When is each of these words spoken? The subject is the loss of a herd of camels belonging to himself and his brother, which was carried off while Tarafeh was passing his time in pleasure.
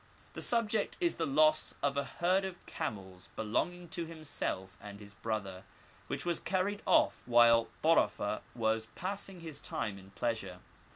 The 0.33 0.41
subject 0.41 0.97
is 0.99 1.17
the 1.17 1.27
loss 1.27 1.75
of 1.83 1.95
a 1.95 2.03
herd 2.05 2.43
of 2.43 2.65
camels 2.65 3.29
belonging 3.35 3.87
to 3.89 4.07
himself 4.07 4.75
and 4.81 4.99
his 4.99 5.13
brother, 5.13 5.63
which 6.07 6.25
was 6.25 6.39
carried 6.39 6.81
off 6.87 7.21
while 7.27 7.67
Tarafeh 7.83 8.41
was 8.55 8.87
passing 8.95 9.41
his 9.41 9.61
time 9.61 9.99
in 9.99 10.09
pleasure. 10.09 10.57